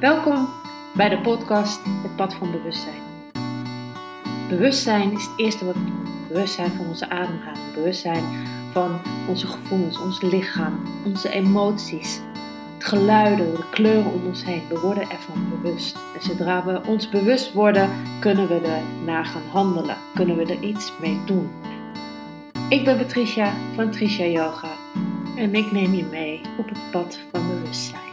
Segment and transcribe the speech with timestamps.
[0.00, 0.48] Welkom
[0.94, 3.02] bij de podcast Het Pad van Bewustzijn.
[4.48, 6.06] Bewustzijn is het eerste wat we doen.
[6.28, 8.24] Bewustzijn van onze ademhaling, bewustzijn
[8.72, 12.20] van onze gevoelens, ons lichaam, onze emoties,
[12.74, 14.62] het geluiden, de kleuren om ons heen.
[14.68, 15.96] We worden ervan bewust.
[16.14, 17.90] En zodra we ons bewust worden,
[18.20, 21.50] kunnen we er naar gaan handelen, kunnen we er iets mee doen.
[22.68, 24.70] Ik ben Patricia van Tricia Yoga
[25.36, 28.05] en ik neem je mee op het pad van bewustzijn.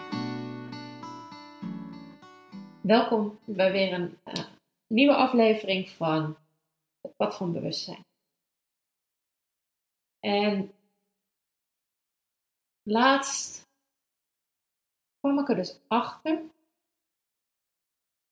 [2.83, 4.45] Welkom bij weer een uh,
[4.87, 6.37] nieuwe aflevering van
[7.01, 8.05] het pad van bewustzijn.
[10.19, 10.73] En
[12.83, 13.61] laatst
[15.19, 16.43] kwam ik er dus achter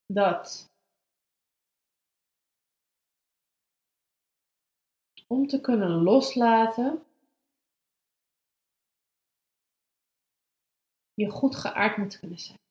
[0.05, 0.70] dat
[5.27, 7.05] om te kunnen loslaten
[11.13, 12.71] je goed geaard moet kunnen zijn.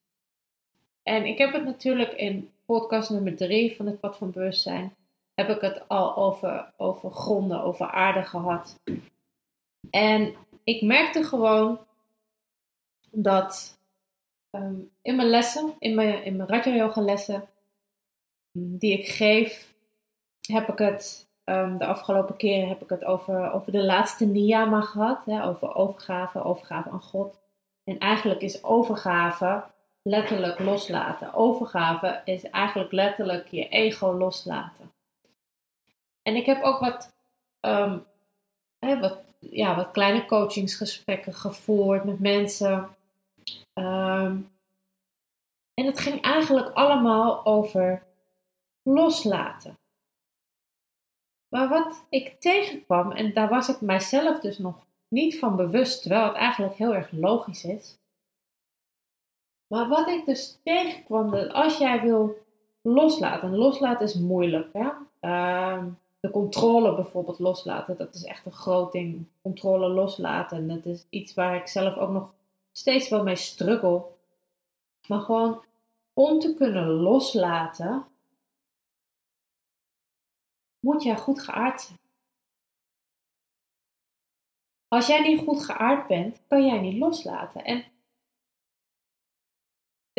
[1.10, 4.94] En ik heb het natuurlijk in podcast nummer 3 van het pad van bewustzijn,
[5.34, 8.80] heb ik het al over, over gronden, over aarde gehad.
[9.90, 11.78] En ik merkte gewoon
[13.10, 13.78] dat
[14.50, 17.48] ehm, in mijn lessen, in mijn, in mijn Raja Yoga lessen,
[18.52, 19.74] mm, die ik geef,
[20.40, 24.80] heb ik het um, de afgelopen keren heb ik het over, over de laatste niyama
[24.80, 27.40] gehad, hè, over overgave, overgave aan God.
[27.84, 29.62] En eigenlijk is overgave
[30.02, 31.34] letterlijk loslaten.
[31.34, 34.92] Overgave is eigenlijk letterlijk je ego loslaten.
[36.22, 37.12] En ik heb ook wat,
[37.60, 38.06] um,
[38.78, 42.96] hè, wat, ja, wat kleine coachingsgesprekken gevoerd met mensen.
[43.74, 44.50] Um,
[45.74, 48.02] en het ging eigenlijk allemaal over
[48.82, 49.78] loslaten.
[51.48, 56.24] Maar wat ik tegenkwam, en daar was ik mijzelf dus nog niet van bewust, terwijl
[56.24, 57.99] het eigenlijk heel erg logisch is.
[59.70, 62.36] Maar wat ik dus tegenkwam, dat als jij wil
[62.82, 64.90] loslaten, en loslaten is moeilijk, hè?
[65.20, 65.86] Uh,
[66.20, 69.26] de controle bijvoorbeeld loslaten, dat is echt een groot ding.
[69.42, 72.34] Controle loslaten, dat is iets waar ik zelf ook nog
[72.72, 74.04] steeds wel mee struggle.
[75.08, 75.64] Maar gewoon
[76.12, 78.06] om te kunnen loslaten,
[80.80, 81.98] moet jij goed geaard zijn.
[84.88, 87.64] Als jij niet goed geaard bent, kan jij niet loslaten.
[87.64, 87.84] En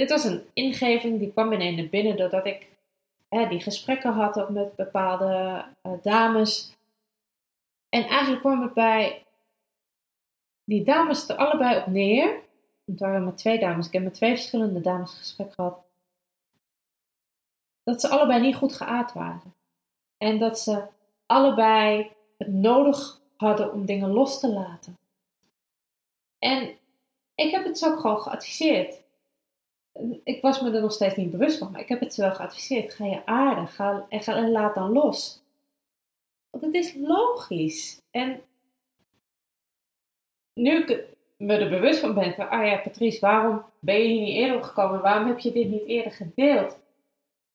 [0.01, 2.67] dit was een ingeving die kwam ineens naar binnen doordat ik
[3.29, 6.75] hè, die gesprekken had met bepaalde uh, dames.
[7.89, 9.23] En eigenlijk kwam het bij
[10.63, 12.39] die dames er allebei op neer.
[12.85, 13.87] Het waren maar twee dames.
[13.87, 15.79] Ik heb met twee verschillende dames gesprek gehad.
[17.83, 19.53] Dat ze allebei niet goed geaard waren.
[20.17, 20.83] En dat ze
[21.25, 24.97] allebei het nodig hadden om dingen los te laten.
[26.39, 26.77] En
[27.35, 29.00] ik heb het ze ook gewoon geadviseerd.
[30.23, 32.33] Ik was me er nog steeds niet bewust van, maar ik heb het ze wel
[32.33, 32.93] geadviseerd.
[32.93, 35.41] Ga je aarden ga, en, ga, en laat dan los.
[36.49, 38.01] Want het is logisch.
[38.11, 38.41] En
[40.53, 41.05] nu ik
[41.37, 44.55] me er bewust van ben van, ah ja, Patrice, waarom ben je hier niet eerder
[44.55, 45.01] opgekomen?
[45.01, 46.79] Waarom heb je dit niet eerder gedeeld?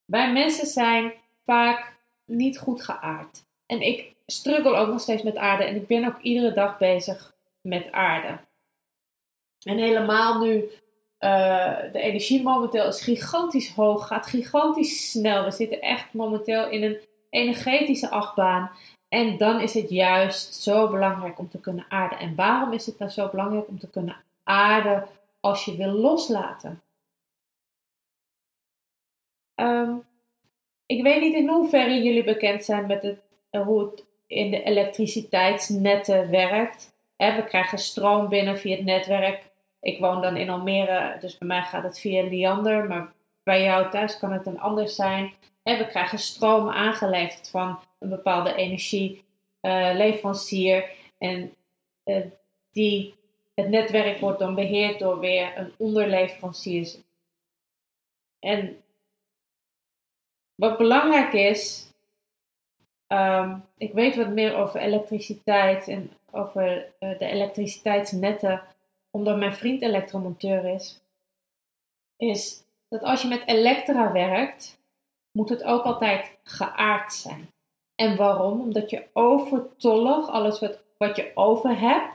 [0.05, 1.13] Wij mensen zijn
[1.45, 3.45] vaak niet goed geaard.
[3.67, 7.35] En ik struggle ook nog steeds met aarde en ik ben ook iedere dag bezig
[7.61, 8.39] met aarde.
[9.63, 10.71] En helemaal nu
[11.21, 15.45] uh, de energie momenteel is gigantisch hoog, gaat gigantisch snel.
[15.45, 16.99] We zitten echt momenteel in een
[17.31, 18.71] energetische achtbaan.
[19.09, 22.19] En dan is het juist zo belangrijk om te kunnen aarden.
[22.19, 25.07] En waarom is het nou zo belangrijk om te kunnen aarden
[25.41, 26.83] als je wil loslaten?
[29.55, 30.05] Um,
[30.87, 34.63] ik weet niet in hoeverre jullie bekend zijn met het, eh, hoe het in de
[34.63, 36.95] elektriciteitsnetten werkt.
[37.17, 39.51] we krijgen stroom binnen via het netwerk.
[39.81, 42.87] Ik woon dan in Almere, dus bij mij gaat het via Liander.
[42.87, 45.33] Maar bij jou thuis kan het dan anders zijn.
[45.63, 50.77] we krijgen stroom aangeleverd van een bepaalde energieleverancier.
[50.77, 50.89] Uh,
[51.19, 51.55] en
[52.05, 52.25] uh,
[52.71, 53.15] die,
[53.55, 56.95] het netwerk wordt dan beheerd door weer een onderleverancier.
[58.39, 58.83] En
[60.55, 61.93] wat belangrijk is,
[63.09, 68.63] um, ik weet wat meer over elektriciteit en over uh, de elektriciteitsnetten,
[69.17, 71.01] omdat mijn vriend elektromonteur is,
[72.17, 74.79] is dat als je met elektra werkt,
[75.33, 77.49] moet het ook altijd geaard zijn.
[77.95, 78.61] En waarom?
[78.61, 82.15] Omdat je overtollig, alles wat, wat je over hebt,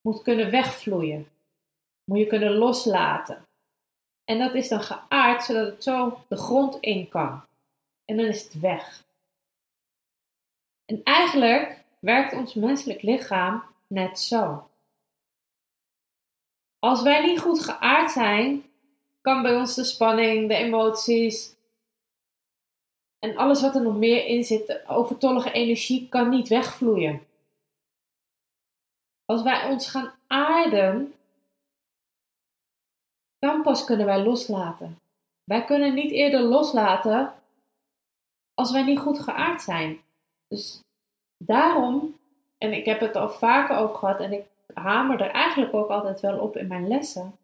[0.00, 1.28] moet kunnen wegvloeien.
[2.04, 3.46] Moet je kunnen loslaten.
[4.24, 7.42] En dat is dan geaard zodat het zo de grond in kan.
[8.04, 9.04] En dan is het weg.
[10.84, 14.67] En eigenlijk werkt ons menselijk lichaam net zo.
[16.78, 18.64] Als wij niet goed geaard zijn,
[19.20, 21.56] kan bij ons de spanning, de emoties
[23.18, 27.26] en alles wat er nog meer in zit, de overtollige energie, kan niet wegvloeien.
[29.24, 31.14] Als wij ons gaan aarden,
[33.38, 34.98] dan pas kunnen wij loslaten.
[35.44, 37.34] Wij kunnen niet eerder loslaten
[38.54, 40.00] als wij niet goed geaard zijn.
[40.48, 40.80] Dus
[41.44, 42.18] daarom,
[42.58, 44.46] en ik heb het al vaker over gehad en ik
[44.78, 47.38] hamer er eigenlijk ook altijd wel op in mijn lessen.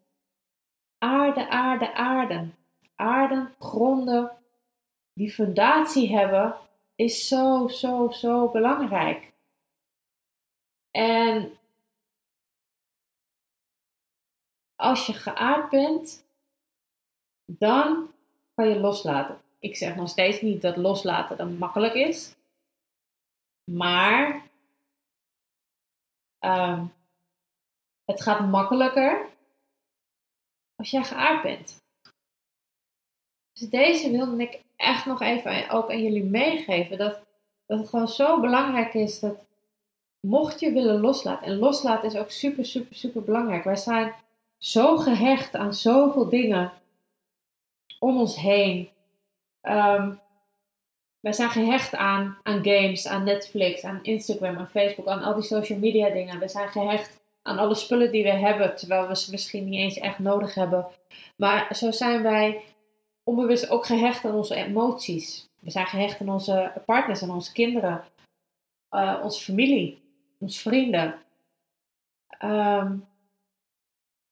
[0.97, 2.55] Aarde, aarde, aarden.
[2.95, 4.37] Aarden, gronden,
[5.13, 6.55] die fundatie hebben,
[6.95, 9.33] is zo, zo, zo belangrijk.
[10.91, 11.57] En
[14.75, 16.25] als je geaard bent,
[17.45, 18.11] dan
[18.53, 19.41] kan je loslaten.
[19.59, 22.35] Ik zeg nog steeds niet dat loslaten dan makkelijk is.
[23.71, 24.49] Maar
[26.39, 26.93] um,
[28.05, 29.29] het gaat makkelijker
[30.75, 31.83] als jij geaard bent.
[33.53, 36.97] Dus deze wilde ik echt nog even ook aan jullie meegeven.
[36.97, 37.19] Dat,
[37.65, 39.45] dat het gewoon zo belangrijk is dat
[40.19, 41.47] mocht je willen loslaten.
[41.47, 43.63] En loslaten is ook super, super, super belangrijk.
[43.63, 44.13] Wij zijn
[44.57, 46.71] zo gehecht aan zoveel dingen
[47.99, 48.89] om ons heen.
[49.61, 50.19] Um,
[51.19, 55.43] wij zijn gehecht aan, aan games, aan Netflix, aan Instagram, aan Facebook, aan al die
[55.43, 56.39] social media dingen.
[56.39, 59.97] We zijn gehecht aan alle spullen die we hebben, terwijl we ze misschien niet eens
[59.97, 60.87] echt nodig hebben.
[61.35, 62.63] Maar zo zijn wij
[63.23, 65.49] onbewust ook gehecht aan onze emoties.
[65.59, 68.03] We zijn gehecht aan onze partners, aan onze kinderen,
[68.91, 70.01] uh, onze familie,
[70.39, 71.15] onze vrienden.
[72.43, 73.07] Um,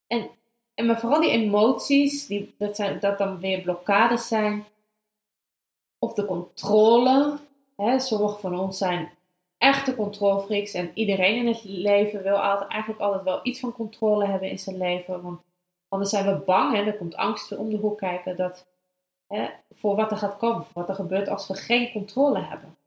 [0.08, 0.30] en,
[0.74, 4.66] en maar vooral die emoties, die, dat, zijn, dat dan weer blokkades zijn.
[6.00, 7.38] Of de controle.
[7.76, 9.12] Hè, sommige van ons zijn
[9.64, 10.74] echte controlfreaks.
[10.74, 14.60] En iedereen in het leven wil altijd, eigenlijk altijd wel iets van controle hebben in
[14.60, 15.22] zijn leven.
[15.22, 15.42] Want
[15.88, 16.76] anders zijn we bang.
[16.76, 18.36] en Er komt angst om de hoek kijken.
[18.36, 18.68] Dat,
[19.28, 20.66] hè, voor wat er gaat komen.
[20.74, 22.78] Wat er gebeurt als we geen controle hebben.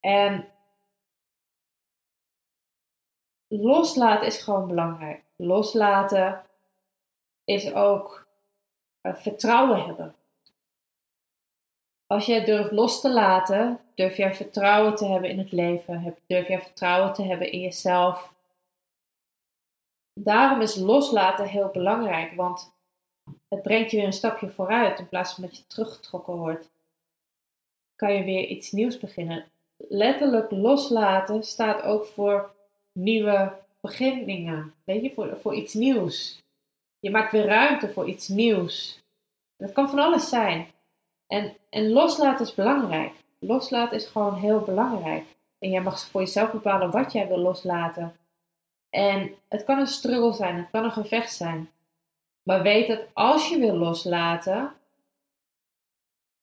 [0.00, 0.48] En
[3.48, 5.22] loslaten is gewoon belangrijk.
[5.36, 6.44] Loslaten
[7.44, 8.26] is ook
[9.02, 10.17] uh, vertrouwen hebben.
[12.08, 16.48] Als jij durft los te laten, durf jij vertrouwen te hebben in het leven, durf
[16.48, 18.34] jij vertrouwen te hebben in jezelf.
[20.12, 22.72] Daarom is loslaten heel belangrijk, want
[23.48, 26.70] het brengt je weer een stapje vooruit in plaats van dat je teruggetrokken wordt.
[27.96, 29.44] Kan je weer iets nieuws beginnen.
[29.76, 32.54] Letterlijk loslaten staat ook voor
[32.92, 34.74] nieuwe beginningen.
[34.84, 36.42] Weet je, voor, voor iets nieuws.
[37.00, 39.02] Je maakt weer ruimte voor iets nieuws.
[39.56, 40.66] Dat kan van alles zijn.
[41.28, 43.12] En, en loslaten is belangrijk.
[43.38, 45.24] Loslaten is gewoon heel belangrijk.
[45.58, 48.16] En jij mag voor jezelf bepalen wat jij wil loslaten.
[48.90, 51.70] En het kan een struggle zijn, het kan een gevecht zijn.
[52.42, 54.72] Maar weet dat als je wil loslaten,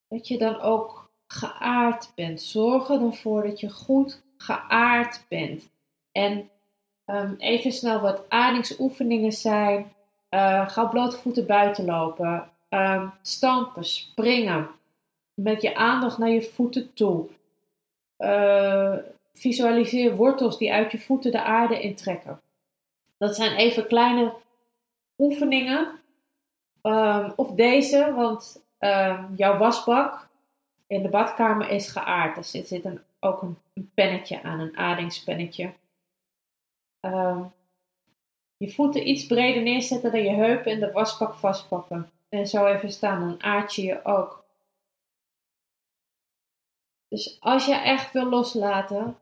[0.08, 2.42] dat je dan ook geaard bent.
[2.42, 5.68] Zorg er dan voor dat je goed geaard bent.
[6.12, 6.50] En
[7.06, 9.92] um, even snel wat aardingsoefeningen zijn.
[10.30, 12.50] Uh, ga blote voeten buiten lopen.
[12.76, 14.68] Um, stampen, springen.
[15.34, 17.28] Met je aandacht naar je voeten toe.
[18.18, 18.96] Uh,
[19.32, 22.40] visualiseer wortels die uit je voeten de aarde intrekken.
[23.18, 24.34] Dat zijn even kleine
[25.18, 26.00] oefeningen.
[26.82, 28.62] Um, of deze, want
[29.36, 30.28] jouw wasbak
[30.86, 32.36] in de badkamer is geaard.
[32.36, 33.58] Er zit, zit een, ook een,
[33.94, 35.72] pennetje aan, een aardingspennetje.
[37.00, 37.42] Ehm,
[38.56, 42.10] je voeten iets breder neerzetten dan je heupen in de wasbak vastpakken.
[42.36, 44.44] En zo even staan, dan aard je je ook.
[47.08, 49.18] Dus als je echt wil loslaten,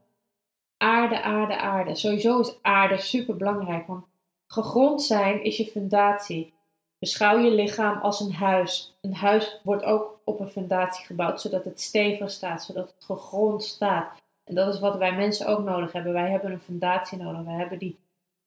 [0.76, 1.94] aarde, aarde, aarde.
[1.94, 4.04] Sowieso is aarde super belangrijk, want
[4.46, 6.52] gegrond zijn is je fundatie.
[6.98, 8.96] Beschouw je lichaam als een huis.
[9.00, 13.64] Een huis wordt ook op een fundatie gebouwd, zodat het stevig staat, zodat het gegrond
[13.64, 14.22] staat.
[14.44, 16.12] En dat is wat wij mensen ook nodig hebben.
[16.12, 17.42] Wij hebben een fundatie nodig.
[17.42, 17.98] Wij hebben die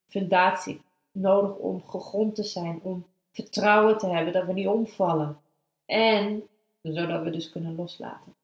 [0.07, 0.81] fundatie
[1.11, 3.05] nodig om gegrond te zijn, om
[3.37, 5.37] vertrouwen te hebben dat we niet omvallen.
[5.85, 6.43] En
[6.81, 8.35] zodat we dus kunnen loslaten.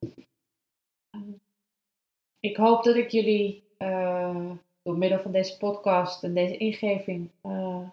[2.40, 4.50] Ik hoop dat ik jullie uh,
[4.82, 7.88] door middel van deze podcast en deze ingeving uh,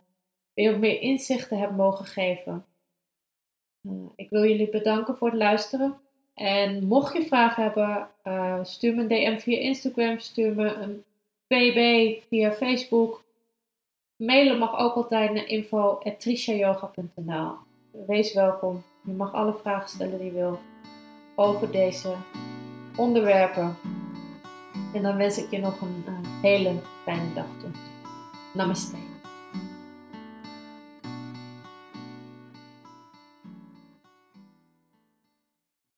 [0.54, 2.66] weer meer inzichten heb mogen geven.
[3.82, 6.00] Uh, ik wil jullie bedanken voor het luisteren.
[6.34, 8.08] En mocht je vragen hebben,
[8.66, 11.04] stuur me een DM via Instagram, stuur me een
[11.48, 13.24] PB via Facebook.
[14.22, 17.54] Mailen mag ook altijd naar info.trishayoga.nl
[18.08, 18.84] Wees welkom.
[19.04, 20.60] Je mag alle vragen stellen die je wil
[21.36, 22.14] over deze
[22.98, 23.76] onderwerpen.
[24.94, 27.46] En dan wens ik je nog een, een hele fijne dag.
[28.54, 29.11] Namaste.